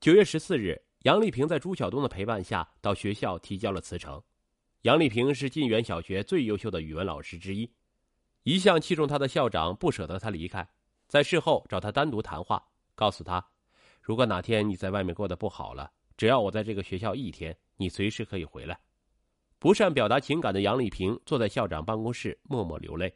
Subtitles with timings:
[0.00, 4.22] 九月十四日，杨丽萍在朱晓东的陪伴下到学校提交了辞呈。
[4.82, 7.68] 杨丽萍是晋源小学最优秀的语文老师之一，
[8.44, 10.68] 一向器重她的校长不舍得她离开，
[11.08, 12.64] 在事后找她单独谈话，
[12.94, 13.44] 告诉她，
[14.00, 18.78] 如果哪天你在外面过得不好了，只要我在这个学校一天，你随时可以回来。
[19.58, 23.12] 不善表达情感的杨丽萍坐在校长办公室默默流泪。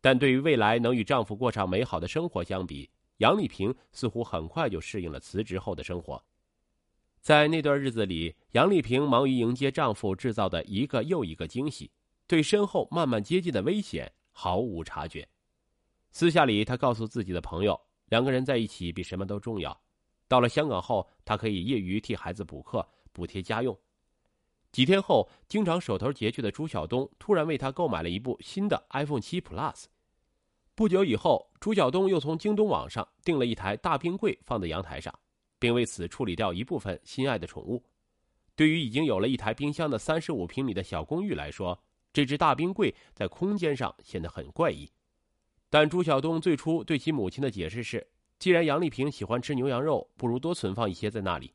[0.00, 6.22] 但对于未来能与丈夫过上美好的生活相比，杨丽萍似乎很快就适应了辞职后的生活。
[7.20, 11.90] 在那段日子里，杨丽萍忙于迎接丈夫制造的一个又一个惊喜，
[12.26, 15.28] 对身后慢慢接近的危险毫无察觉。
[16.10, 19.80] 私下里，她告诉自己的朋友，两个人在一起比什么都重要。
[20.26, 23.78] 到了香港后，她可以业余替孩子补课、补贴家用。
[24.72, 29.84] 几天后，经常手头拮据的朱晓东突然为她购买了一部新的 iPhone 7 Plus。
[30.74, 35.12] 不久以后，朱晓东又从京东网上订了一台大冰柜，放在阳台上，
[35.58, 37.82] 并为此处理掉一部分心爱的宠物。
[38.56, 41.78] 对于已经有了一台冰箱的三十五平米的小公寓来说，
[42.10, 44.90] 这只大冰柜在空间上显得很怪异。
[45.68, 48.06] 但朱晓东最初对其母亲的解释是：
[48.38, 51.52] 既然杨丽萍喜欢吃牛羊肉，不如多存放一些在那里。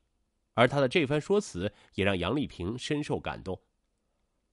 [0.54, 3.60] 而他的这番说辞也让杨丽萍深受感动。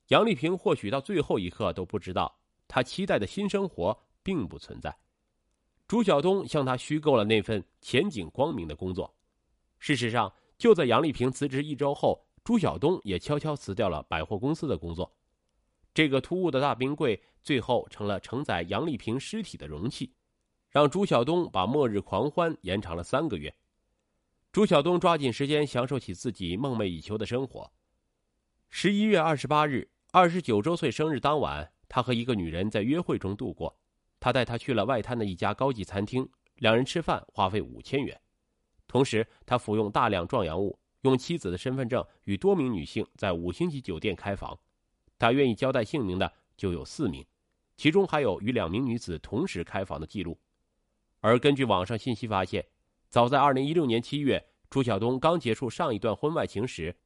[0.09, 3.99] 杨丽萍或许到最后一刻都不知道，她期待的新生活。
[4.25, 4.93] 并不存在。
[5.87, 9.15] 朱晓东向他虚构了那份前景光明的工作。
[9.79, 15.15] 事实上，就在杨丽萍辞职一周后，朱晓东也悄悄辞掉了百货公司的工作。
[15.93, 20.13] 这个突兀的大冰柜最后成了承载杨丽萍尸体的容器，
[20.71, 23.55] 让朱晓东把末日狂欢延长了三个月。
[24.51, 27.71] 朱晓东抓紧时间享受起自己梦寐以求的生活。
[28.71, 33.77] 十一月二十八日，二十九周岁生日当晚，他和一个女人在约会中度过。
[34.25, 38.19] 他带她去了外滩的一家高级餐厅，两人吃饭花费五千元。
[38.89, 44.59] 同时，他服用大量壮阳物，用妻子的身份证与多名女性在五星级酒店开房。
[45.19, 47.23] 他愿意交代姓名的就有四名，
[47.77, 50.41] 其中还有与两名女子同时开房的记录。
[51.21, 52.67] 而根据网上信息发现，
[53.11, 56.97] 早在二零一六年七月，朱晓东刚结束上一段婚外情时，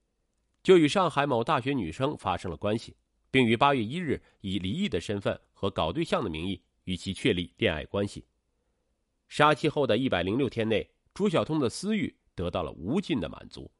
[0.62, 2.96] 就与上海某大学女生发生了关系，
[3.28, 6.62] 并于八月一日以离异的身份和搞对象的名义。
[6.88, 8.24] 与其确立恋爱关系。
[9.28, 13.70] 杀妻后的一百零六天内，朱晓东的私欲得到了无尽的满足。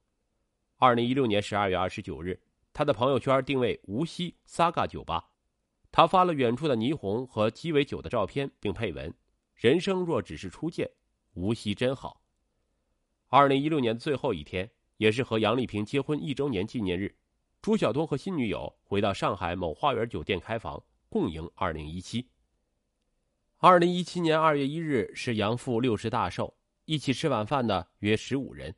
[0.76, 2.38] 二零一六年十二月二十九日，
[2.74, 5.30] 他的朋友圈定位无锡 Saga 酒吧，
[5.91, 9.14] 他发了远处的霓虹和鸡尾酒的照片，并配文
[9.56, 10.91] ：“人生若只是初见，
[11.32, 12.20] 无锡真好。”
[13.28, 17.16] 二零一六年的最后一天，也是和杨丽萍结婚一周年纪念日，
[17.62, 22.28] 朱晓东和新女友回到上海某花园酒店开房，共迎二零一七。
[23.60, 26.54] 二零一七年二月一日是杨父六十大寿，
[26.84, 28.72] 一起吃晚饭的约十五人。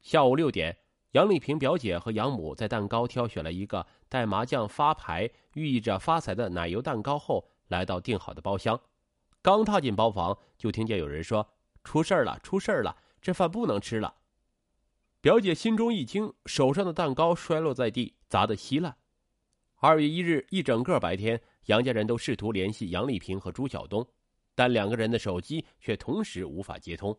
[0.00, 0.74] 下午六点，
[1.10, 8.80] 杨丽萍表姐和养母在蛋糕挑选了一个带麻将发牌、寓意着发财的奶油蛋糕后，来到订好的包厢。
[9.42, 11.46] 刚踏进包房，就听见有人说
[11.84, 12.96] ：“出事了，出事了！
[13.20, 14.14] 这饭不能吃了。”
[15.20, 18.96] 表姐心中一惊，手上的蛋糕摔落在地，砸得稀烂。
[19.76, 24.08] 二月一日一整个白天，杨家人都试图联系杨丽萍和朱晓东。
[24.54, 27.18] 但两个人的手机却同时无法接通，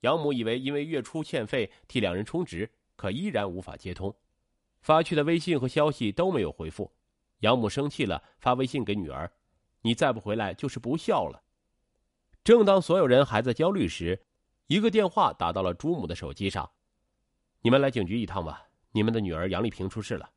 [0.00, 4.14] 养母以为因为月初欠费替两人充值，可依然无法接通，
[4.80, 6.92] 发去的微信和消息都没有回复，
[7.40, 9.30] 养母生气了，发微信给女儿
[9.82, 11.42] ：“你再不回来就是不孝了。”
[12.44, 14.26] 正当所有人还在焦虑时，
[14.66, 16.70] 一个电话打到了朱母的手机上
[17.62, 20.30] ：“你们来警局一趟吧，你们的女儿杨丽萍出事了。”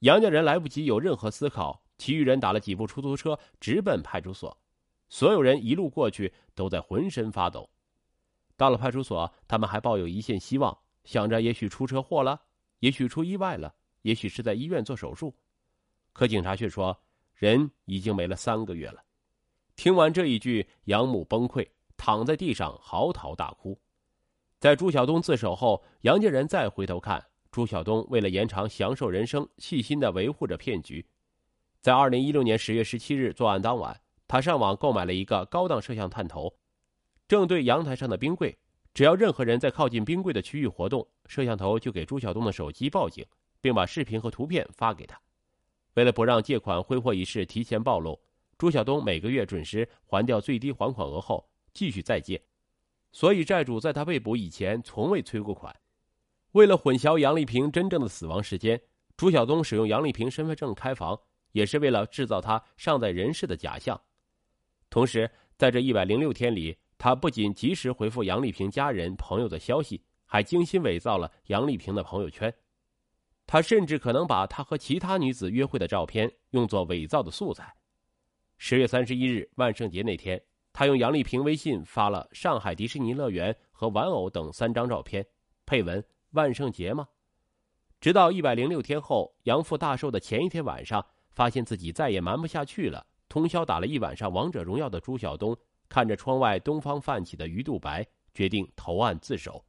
[0.00, 4.56] 杨家人来不及有任何思考，其余人打了几部出租车直奔派出所。
[5.08, 7.70] 所有人一路过去都在浑身发抖。
[8.56, 12.40] 到了派出所，他们还抱有一线希望，想着也许出车祸了，
[12.78, 15.34] 也许出意外了，也许是在医院做手术。
[16.12, 16.98] 可警察却说，
[17.34, 19.04] 人已经没了三个月了。
[19.76, 21.68] 听完这一句，养母崩溃，
[21.98, 23.78] 躺在地上嚎啕大哭。
[24.58, 31.06] 在朱晓东自首后，杨家人再回头看，朱晓东为了延长享受人生，细心的维护着骗局。
[31.82, 34.00] 在二零一六年十月十七日作案当晚。
[34.28, 36.52] 他上网购买了一个高档摄像探头，
[37.28, 38.58] 正对阳台上的冰柜。
[38.92, 43.24] 只要任何人在靠近冰柜的区域活动，摄像头就给朱晓东的手机报警，
[43.60, 45.20] 并把视频和图片发给他。
[45.94, 48.18] 为了不让借款挥霍一事提前暴露，
[48.56, 52.42] 朱晓东每个月准时还掉最低还款额后，继续再借。
[53.12, 55.74] 所以债主在他被捕以前从未催过款。
[56.52, 58.80] 为了混淆杨丽萍真正的死亡时间，
[59.14, 61.18] 朱晓东使用杨丽萍身份证开房，
[61.52, 64.00] 也是为了制造他尚在人世的假象。
[64.96, 72.50] 同时，在这一百零六天里，他不仅及时回复杨丽萍家人朋友的消息，还精心伪造了杨丽萍的朋友圈。
[73.46, 77.70] 他甚至可能把他和其他女子约会的照片用作伪造的素材。
[78.56, 85.26] 十月三十一日万圣节那天，他用杨丽萍微信发了上海迪士尼乐园和玩偶等三张照片，
[85.66, 86.02] 配文
[86.32, 87.06] “万圣节吗？”
[88.00, 95.54] 直到一百零六天后，杨父大寿的前一天晚上，发现自己再也瞒不下去了，通宵打了一晚上王者荣耀的朱晓东，
[95.90, 98.02] 看着窗外东方泛起的鱼肚白，
[98.32, 99.62] 决定投案自首。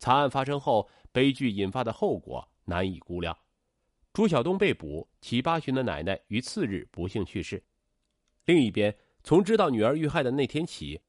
[0.00, 2.50] 惨案发生后，悲剧引发的后果。
[2.64, 3.38] 难以估量，
[4.12, 7.62] 朱晓东被捕，其八旬的奶奶于次日不幸去世。
[8.46, 11.00] 另一边，从知道女儿遇害的那天起，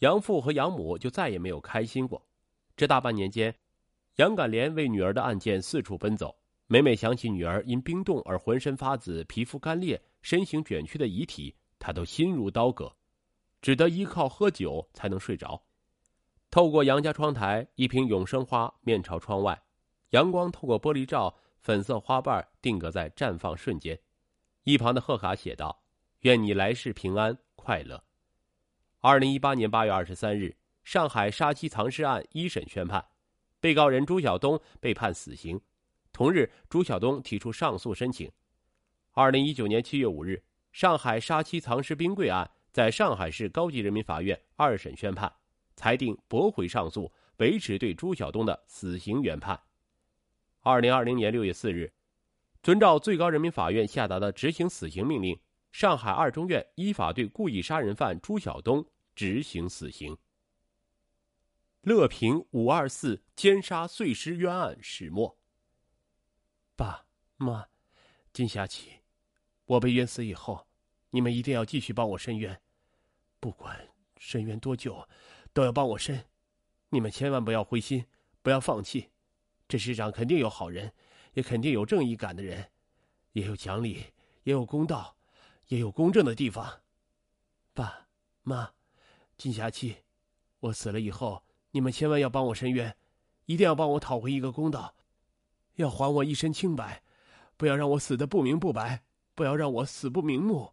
[0.00, 2.28] 杨父和杨母就再也没有开心过。
[2.76, 3.56] 这大半年间，
[4.16, 6.36] 杨敢莲为女儿的案件四处奔走，
[6.68, 12.92] 每每想起女儿因冰冻而浑身发紫、皮肤干裂、身形卷曲的遗体，他都心如刀割，
[13.62, 15.62] 只得依靠喝酒才能睡着。
[16.50, 19.60] 透过杨家窗台，一瓶永生花面朝窗外。
[20.10, 23.96] 阳光透过玻璃罩，粉色花瓣定格在绽放瞬间。
[24.64, 25.84] 一旁的贺卡写道
[26.22, 28.02] ：“愿你来世平安快乐。”
[29.00, 33.04] 二零一八年八月二十三日，上海杀妻藏尸案一审宣判，
[33.60, 35.60] 被告人朱晓东被判死刑。
[36.16, 38.32] 同日，朱晓东提出上诉申请。
[39.12, 40.42] 二零一九年七月五日，
[40.72, 45.30] 上海杀妻藏尸冰柜案在上海市高级人民法院二审宣判，
[45.74, 49.60] 裁定驳回上诉，维持对朱晓东的死刑原判。
[50.62, 51.92] 二零二零年六月四日，
[52.62, 55.38] 遵照最高人民法院下达的执行死刑命令，
[55.70, 58.82] 上海二中院依法对故意杀人犯朱晓东
[59.14, 60.16] 执行死刑。
[61.82, 65.36] 乐平五二四奸杀碎尸冤案始末。
[67.38, 67.66] 妈，
[68.32, 68.90] 金霞起，
[69.66, 70.66] 我被冤死以后，
[71.10, 72.58] 你们一定要继续帮我伸冤，
[73.40, 73.88] 不管
[74.18, 75.06] 伸冤多久，
[75.52, 76.24] 都要帮我伸。
[76.88, 78.06] 你们千万不要灰心，
[78.40, 79.10] 不要放弃。
[79.68, 80.92] 这世上肯定有好人，
[81.34, 82.70] 也肯定有正义感的人，
[83.32, 84.06] 也有讲理，
[84.44, 85.16] 也有公道，
[85.66, 86.80] 也有公正的地方。
[87.74, 88.08] 爸
[88.42, 88.72] 妈，
[89.36, 89.96] 金霞期，
[90.60, 92.96] 我死了以后，你们千万要帮我伸冤，
[93.44, 94.94] 一定要帮我讨回一个公道，
[95.74, 97.02] 要还我一身清白，
[97.56, 99.04] 不要让我死的不明不白，
[99.34, 100.72] 不要让我死不瞑目。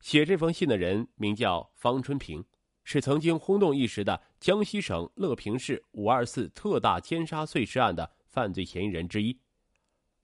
[0.00, 2.44] 写这封信的人名叫方春平。
[2.88, 9.36] 是曾经轰动一时的江西省乐平市“五二四”特大奸杀碎尸案的犯罪嫌疑人之一。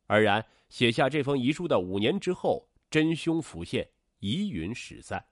[0.06, 3.90] 而然，写下这封遗书的五年之后，真凶浮现，
[4.20, 5.26] 疑云始散。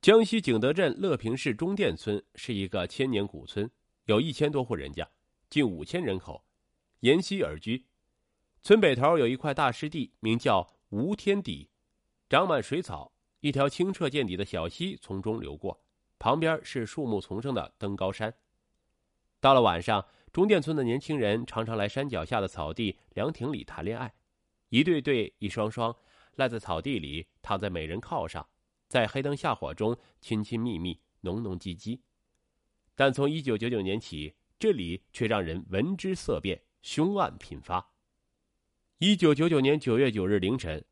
[0.00, 3.70] 江西景德镇乐平市中店村是一个千年古村，
[4.06, 5.06] 有一千多户人家，
[5.50, 6.42] 近五千人口，
[7.00, 7.84] 沿溪而居。
[8.62, 11.70] 村北头有一块大湿地，名叫无天底，
[12.28, 15.82] 长满水草，一条清澈见底的小溪从中流过。
[16.18, 18.34] 旁边是树木丛生的登高山。
[19.40, 24.12] 到了晚上，中甸村的年轻人常常来山脚下的草地凉亭里谈恋爱，
[24.68, 25.94] 一对对、一双双，
[26.34, 28.46] 赖在草地里，躺在美人靠上，
[28.88, 32.00] 在黑灯下火中亲亲密密、浓浓唧唧。
[32.96, 37.92] 但从一九九九年起，这里却让人闻之色变，凶案频发。
[39.00, 40.84] 一九九九年九月九日凌晨。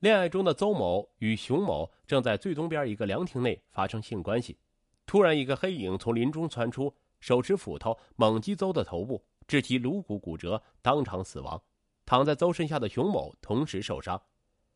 [0.00, 4.58] 恋爱中的邹某与熊某正在最东边一个凉亭内发生性关系，
[5.06, 11.62] 突然一个黑影从林中窜出，手持斧头猛击邹的头部，致其颅骨骨折，当场死亡。
[12.04, 14.20] 躺在邹身下的熊某同时受伤。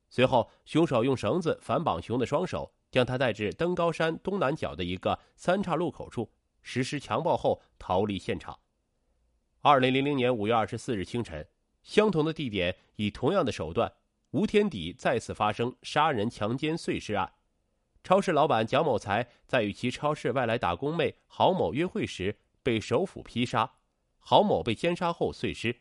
[0.09, 6.33] 随后，凶手用绳子反绑熊的双手，将他带至登高山东南角的一个三岔路口处
[6.63, 8.59] 实施强暴后逃离现场。
[9.61, 11.47] 二零零零年五月二十四日清晨，
[11.89, 13.91] 相同的地点以同样的手段。
[14.33, 17.33] 吴天底再次发生杀人、强奸、碎尸案。
[18.05, 23.73] 超市老板蒋某才在与其超市外来打工妹郝某约会时被手斧劈杀，
[24.19, 25.75] 郝某被奸杀后碎尸。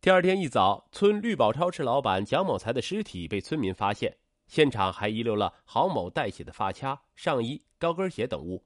[0.00, 4.16] 第二天一早，村绿宝超市老板蒋某才的尸体被村民发现，
[4.48, 8.64] 现场还遗留了郝某带血的发卡、上衣、高跟鞋等物。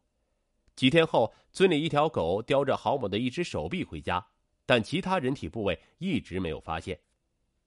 [0.75, 4.27] 几天后，村里一条狗叼着郝某的一只手臂回家，
[4.71, 6.97] 但其他人体部位一直没有发现。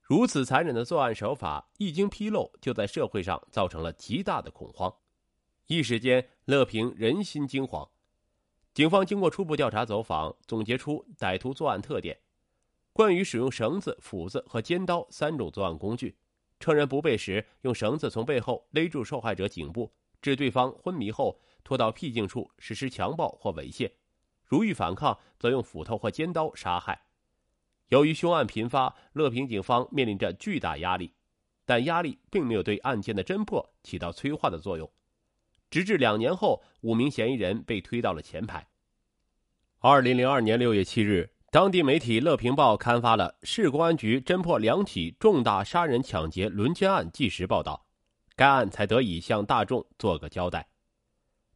[0.01, 4.95] 如此残忍的作案手法一经披露，就在社会上造成了极大的恐慌，
[5.67, 7.89] 一时间乐平人心惊惶。
[8.73, 12.17] 警方经过初步调查走访，总结出歹徒作案特点：
[12.93, 16.15] 惯于使用绳子、斧子和尖刀三种作案工具，
[16.61, 19.91] 趁人不备时用绳子从背后勒住受害者颈部，
[20.21, 23.91] 致对方昏迷后拖到僻静处实施强暴或猥亵，
[24.53, 27.01] 如遇反抗，则用斧头或尖刀杀害。
[27.87, 31.11] 由于凶案频发，乐平警方面临着巨大压力，
[31.65, 34.87] 但压力并没有对案件的侦破起到催化的作用。
[35.71, 38.67] 直至两年后，五名嫌疑人被推到了前排。
[39.79, 47.87] 二零零二年六月七日，当地媒体《乐平报》刊发了市公安局侦破两起重大杀人抢劫轮奸案纪实报道，
[48.35, 50.67] 该案才得以向大众做个交代。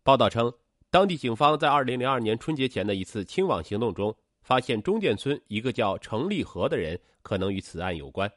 [0.01, 0.51] 报道称，
[0.89, 8.31] 当地警方在二零零二年春节前的一次清网行动中，发现中甸村一个叫程立和的人可能与此案有关。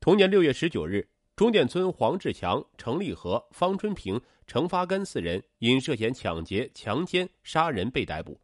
[0.00, 1.08] 同年六月十九日。
[1.36, 8.40] 中甸村黄志强、程立和、方春平、程发根四人因涉嫌抢劫、强奸、杀人被逮捕。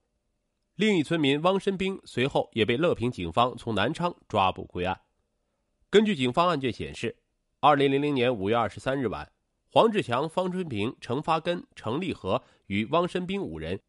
[0.74, 5.00] 另一村民汪申兵随后也被乐平警方从南昌抓捕归案。
[5.88, 7.16] 根据警方案卷显示，
[7.60, 9.30] 二零零零年五月二十三日晚，
[9.70, 13.80] 黄志强、方春平、程发根、程立和与汪申兵五人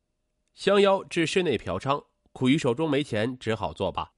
[0.56, 4.12] 相邀至室内嫖娼，苦于手中没钱，只好作罢。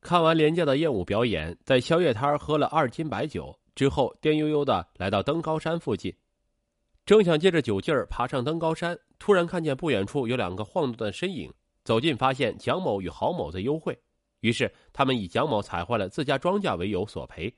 [0.00, 3.54] 看完廉价的艳舞表演，在宵夜摊喝了二斤白酒。
[3.74, 6.10] 之后，颠悠悠的来到登高山附近，
[7.04, 11.52] 正想借着酒劲儿爬上登高山，突然看见不远处有两个晃动的身影。
[11.84, 13.96] 走近发现蒋某与郝某在幽会，
[14.40, 17.54] 于是他们以蒋某踩坏了自家庄稼为由索赔。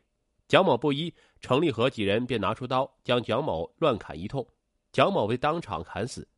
[0.49, 4.45] 蒋某不依，程立和几人便拿出刀将蒋某乱砍一通，
[4.93, 6.29] 蒋某被当场砍死。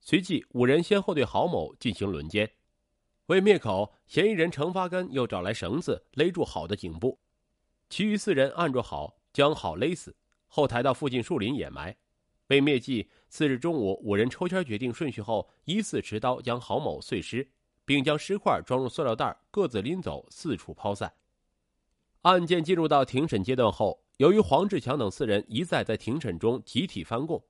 [0.00, 2.50] 随即五人先后对郝某进行轮奸。
[3.26, 7.18] 为灭口，嫌疑人程发根又找来绳子勒住郝的颈部。
[7.90, 10.16] 其余四人按住郝，将郝勒死，
[10.46, 11.94] 后抬到附近树林掩埋。
[12.46, 17.46] 被灭迹，次日中午，五人抽签决定顺序后，依次持刀将郝某碎尸，
[17.84, 21.12] 并将尸块装入塑料袋，各自拎走，四处抛散。
[22.22, 27.42] 案件进入到庭审阶段后，由于黄志强等四人一再在庭审中集体翻供，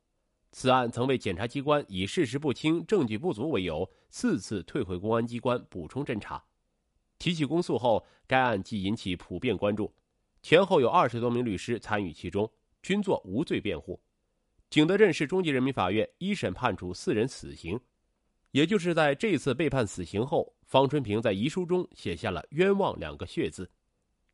[0.50, 6.42] 此案曾被检察机关以事实不清、证据不足为由，四次退回公安机关补充侦查。
[7.18, 9.92] 提起公诉后，该案即引起普遍关注。
[10.40, 12.50] 前后有二十多名律师参与其中，
[12.82, 14.00] 均作无罪辩护。
[14.70, 17.78] 景德镇市中级人民法院一审判处四人死刑。
[18.52, 23.70] 也就是在这次被判死刑后，方春平在遗书中写下了“冤枉”两个血字。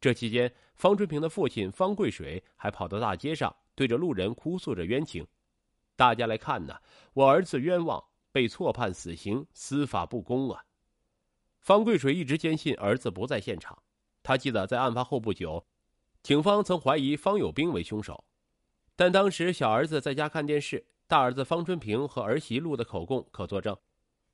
[0.00, 5.26] 这期间，方春平的父亲方贵水还跑到大街上，对着路人哭诉着冤情
[5.96, 6.80] ：“大家来看呐，
[7.12, 10.64] 我儿子冤枉，被错判死刑，司法不公啊！”
[11.60, 13.82] 方贵水一直坚信儿子不在现场。
[14.22, 15.66] 他记得在案发后不久。
[16.22, 18.24] 警方曾怀疑方有兵为凶手，
[18.96, 23.76] 但当时小儿子在家看电视，大儿子方春平和儿媳录的口供可作证。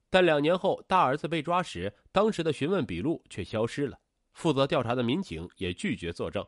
[0.09, 3.99] 但两年后大儿子被抓时，当时的询问笔录却消失了，
[4.33, 6.47] 负责调查的民警也拒绝作证。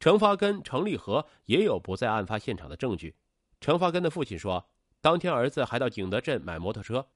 [0.00, 3.14] 程发根、程立和也有不在案发现场的证据。
[3.62, 4.68] 程发根的父亲说，
[5.00, 7.06] 当天儿子还到景德镇买摩托车，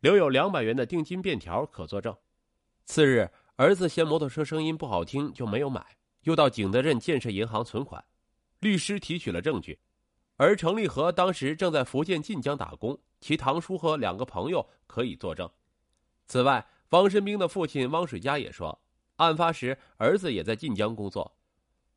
[0.00, 2.16] 留有两百元的定金便条可作证。
[2.86, 5.84] 次日，儿子嫌摩托车声音不好听，就没有买。
[6.22, 8.02] 又到景德镇建设银行存款，
[8.60, 9.78] 律师提取了证据，
[10.38, 15.46] 而程立和当时正在福建晋江打工，其堂叔和两个朋友可以作证。
[16.26, 18.80] 此外，汪申兵的父亲汪水家也说，
[19.16, 21.36] 案发时儿子也在晋江工作，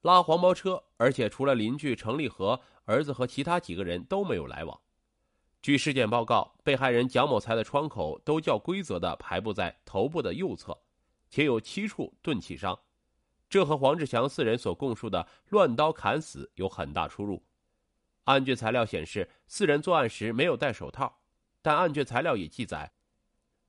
[0.01, 4.81] 拉黄包车，而且除了邻居程立和，儿子和其他几个人都没有来往。
[5.61, 10.79] 据尸检报告，被害人蒋某才的窗口都较规则的排布在头部的右侧，
[11.29, 12.79] 且有七处钝器伤。
[13.49, 17.43] 这和黄志强四人所供述的乱刀砍死有很大出入。
[18.23, 21.19] 案卷材料显示，四人作案时没有戴手套，
[21.61, 22.93] 但案卷材料也记载，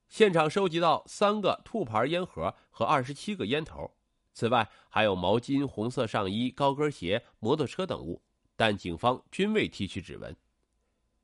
[0.07, 3.91] 现场收集到三个兔牌烟盒和二十七个烟头，
[4.33, 8.21] 此外还有毛巾、红色上衣、高跟鞋、摩托车等物，
[8.59, 10.35] 但警方均未提取指纹。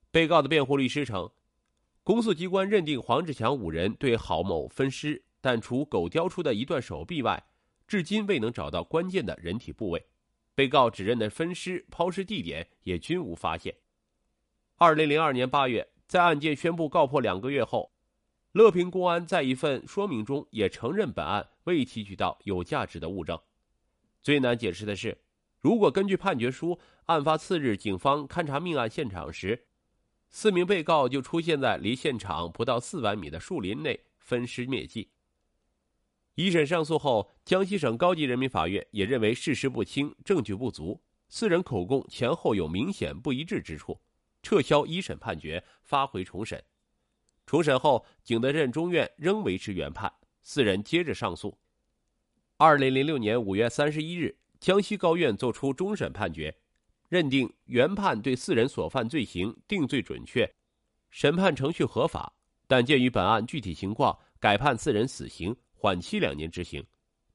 [0.09, 1.29] 被告的辩护律师称，
[2.01, 7.45] 公诉机关认定黄志强五人对郝某分尸，但除狗叼出的一段手臂外。
[7.85, 10.07] 至今未能找到关键的人体部位，
[10.55, 13.75] 被告指认的分尸、抛尸地点也均无发现。
[14.77, 17.91] 二零零二年八月，在案件宣布告破两个月后，
[18.53, 23.37] 乐平公安在一份说明中也承认本案未提取到有价值的物证。
[24.23, 25.24] 最难解释的是，
[25.65, 29.65] 如果根据判决书，案发次日警方勘查命案现场时，
[30.29, 35.09] 四名被告就出现在离现场不到四百米的树林内分尸灭迹。
[36.35, 43.99] 一审上诉后，江西省高级人民法院也认为事实不清、证据不足，四人口供前后有明显不一致之处，
[44.43, 46.63] 撤销一审判决，发回重审。
[47.47, 51.57] 重审后，景德镇中院仍维持原判，四人接着上诉。
[52.57, 56.51] 二零零六年五月三十一日，江西高院作出终审判决，
[57.07, 60.51] 认定原判对四人所犯罪行定罪准确，
[61.11, 62.33] 审判程序合法，
[62.65, 65.55] 但鉴于本案具体情况，改判四人死刑。
[65.71, 66.83] 缓期两年执行，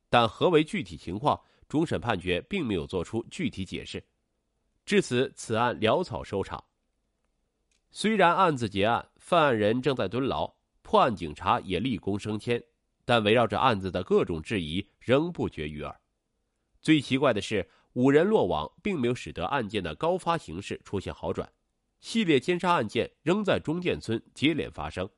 [0.09, 1.41] 但何为具体情况？
[1.69, 4.05] 终审判决并没有作出具体解释。
[4.85, 6.65] 至此，此案潦草收场。
[7.93, 12.61] 虽然案子结案，犯案人正在蹲牢，破案警察也立功升迁，
[13.05, 16.00] 但围绕着案子的各种质疑仍不绝于耳。
[16.81, 21.53] 最奇怪的是，五人落网并没有使得案件的高发形势出现好转，
[22.01, 25.09] 系列奸杀案件仍在中建村接连发生。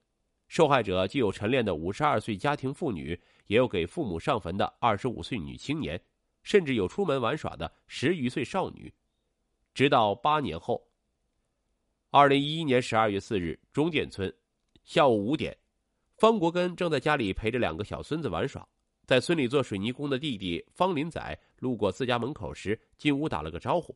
[0.48, 6.02] 受害者既有晨练的五十二岁家庭妇女，也有给父母上坟的二十五岁女青年，
[6.42, 8.92] 甚至有出门玩耍的十余岁少女。
[9.72, 10.90] 直到八年后，
[12.10, 14.30] 二零一一年十二月四日，中建村
[14.84, 15.56] 下午五点，
[16.18, 18.68] 方国根正在家里陪着两个小孙子玩耍，
[19.12, 23.94] 在村里做水泥工的弟弟方林仔路过自家门口时，进屋打了个招呼。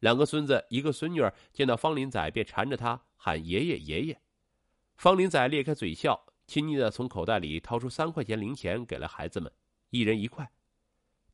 [0.00, 4.20] 两个孙子，一个孙女儿见到方林仔，便缠着他喊爷爷爷爷。
[4.96, 9.48] 方林仔裂开嘴笑，亲昵的从口袋里掏出三块钱零钱给了孩子们，
[9.90, 10.50] 一人一块。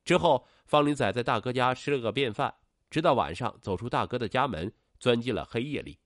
[0.05, 2.53] 之后，方林仔在大哥家吃了个便饭，
[2.91, 5.97] 直到晚上走出大哥的家门，钻进了黑夜里。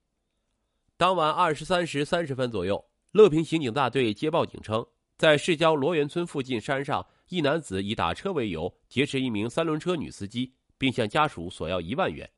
[0.95, 12.29] 当晚二十三时三十分左右，乐平刑警大队接报警称，在市郊罗源村附近山上，一男子以打车为由劫持一名三轮车女司机，并向家属索要一万元。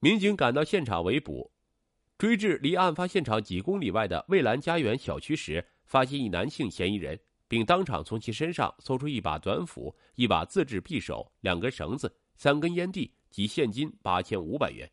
[0.00, 1.52] 民警赶到现场围捕。
[2.16, 14.90] 追至离案发现场几公里外的蔚蓝家园小区时，发现一男性嫌疑人，并当场从其身上搜出一把短斧、一把自制匕首、两根绳子、三根烟蒂及现金八千五百元。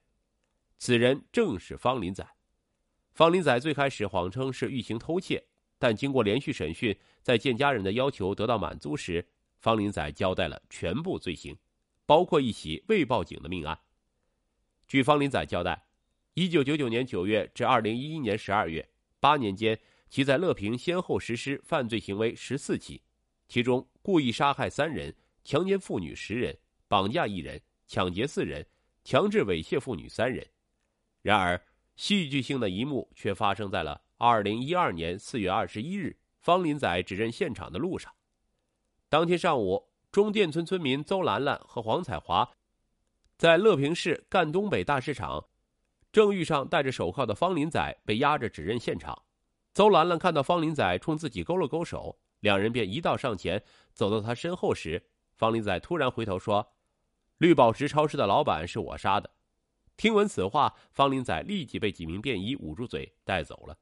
[0.77, 2.23] 此人正是方林仔。
[3.13, 9.25] 方林仔最开始谎称是欲行偷窃，但经过连续审讯，在见家人的要求得到满足时，
[9.59, 11.57] 方林仔交代了全部罪行，
[12.05, 13.77] 包括一起未报警的命案。
[14.87, 15.83] 据方林仔交代。
[16.37, 18.85] 一九九九年九月至二零一一年十二月，
[19.21, 19.79] 八年间，
[20.09, 23.01] 其在乐平先后实施犯罪行为十四起，
[23.47, 25.15] 其中故意杀害三人、
[25.45, 26.57] 强奸妇女十人、
[26.89, 28.67] 绑架一人、抢劫四人、
[29.05, 30.45] 强制猥亵妇女三人。
[31.21, 31.65] 然而，
[31.95, 38.13] 戏剧性的一幕却发生在了二零一二年四月二十一日，方林仔指认现场的路上。
[39.09, 42.49] 当天上午，中甸村村民邹兰兰和黄彩华，
[43.37, 45.47] 在乐平市赣东北大市场。
[46.13, 49.23] 正遇上戴着手铐的方林仔被押着指认现场，
[49.73, 53.61] 邹兰兰看到方林仔冲自己勾了勾手，两人便一道上前，
[53.91, 56.73] 走到他身后时，方林仔突然回头说
[57.39, 59.29] ：“绿宝石超市的老板是我杀的。”
[59.97, 63.77] 听闻此话，方林仔立即被几名便衣捂住嘴带走了。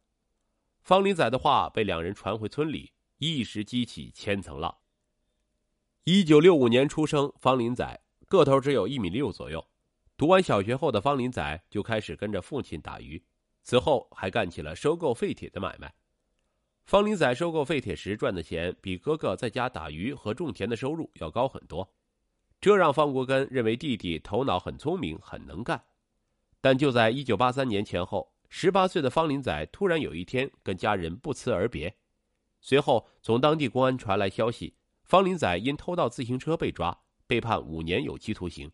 [0.84, 4.80] 方林仔的话被两人传回村里，一时激起千层浪。
[6.04, 9.65] 一九六五年出生，方林仔个头只有一米六左右。
[10.17, 13.24] 读完小学后的方林仔就开始跟着父亲打鱼，
[13.62, 15.93] 此后还干起了收购废铁的买卖。
[16.86, 21.93] 方林仔收购废铁时赚的钱比哥哥在家打鱼和种田的收入要高很多，
[22.60, 25.86] 这让方国根认为弟弟头脑很聪明，很能干。
[26.60, 31.97] 但就在一九八三年前后，十八岁的方林仔突然有一天跟家人不辞而别，
[32.61, 38.71] 随后从当地公安传来消息，方林仔因偷盗自行车被抓，被判五年有期徒刑。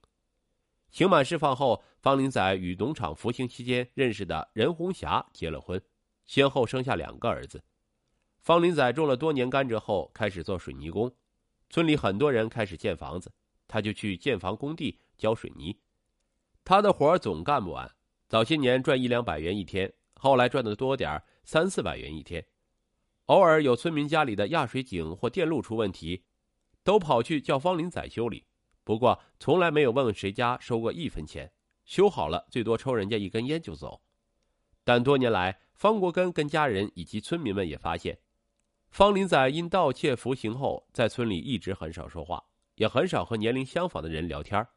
[0.92, 5.82] 刑满释放后，方林仔与农场服刑期间认识的任红霞结了婚，
[6.26, 7.64] 先后生下两个儿子。
[8.42, 11.10] 方林仔种了多年甘蔗后，开始做水泥工。
[11.70, 13.32] 村里很多人开始建房子，
[13.66, 15.80] 他就去建房工地浇水泥。
[16.66, 17.90] 他的活总干不完，
[18.30, 22.46] 早些年赚一两百元一天，后来赚的多点三四百元一天。
[23.26, 26.24] 偶尔有村民家里的压水井或电路出问题，
[26.84, 28.46] 都跑去叫方林仔修理。
[28.84, 31.52] 不过，从来没有问谁家收过一分钱，
[31.86, 34.00] 修好了最多抽人家一根烟就走。
[34.84, 38.20] 但多年来，方国根跟家人以及村民们也发现，
[38.92, 42.44] 方林仔因盗窃服刑后，在村里一直很少说话，
[42.76, 44.68] 也很少和年龄相仿的人聊天，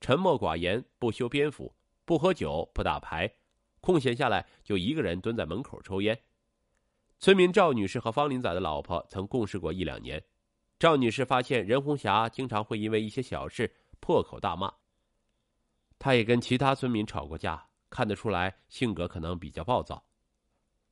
[0.00, 3.32] 沉默寡言，不修边幅，不喝酒，不打牌，
[3.80, 6.18] 空闲下来就一个人蹲在门口抽烟。
[7.18, 10.22] 村民赵女士和方林仔的老婆曾共事过一两年。
[10.78, 14.72] 赵女士发现任红霞经常会因为一些小事破口大骂。
[15.96, 20.04] 她也跟其他村民吵过架，看得出来性格可能比较暴躁。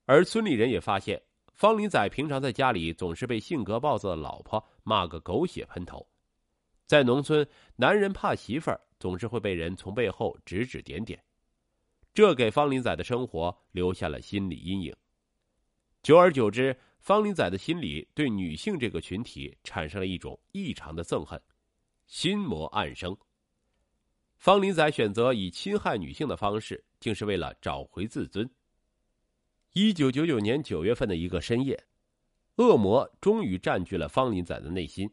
[0.07, 1.20] 而村里人也发现，
[1.53, 6.07] 方林仔平常在家里总是被性格暴躁的老婆骂个狗血喷头。
[6.90, 11.22] 在农村，男人怕媳妇儿，总是会被人从背后指指点点，
[12.12, 14.92] 这给方林仔的生活留下了心理阴影。
[16.03, 16.76] 久而久之。
[16.98, 21.40] 方林仔的心里对女性这个群体产生了一种异常的憎恨，
[22.09, 23.16] 心魔暗生。
[24.37, 28.50] 方林仔选择以侵害女性的方式，竟是为了找回自尊。
[29.74, 31.81] 一九九九年九月份的一个深夜，
[32.57, 35.09] 恶魔终于占据了方林仔的内心，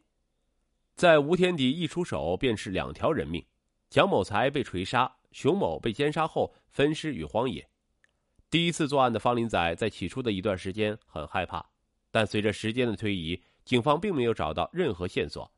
[0.98, 3.46] 在吴天迪一出手便是两条人命，
[3.88, 7.64] 蒋某才被锤杀，熊某被奸杀后分尸于荒野。
[8.50, 11.64] 第一次作案的方林仔在起初的一段时间很害怕。
[12.10, 15.48] 但随着时间的推移，警方并没有找到任何线索。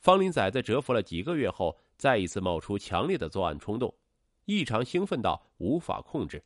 [0.00, 3.94] 方林仔在蛰伏了几个月后，再一次冒出强烈的作案冲动，
[4.46, 6.42] 异常兴奋到无法控制。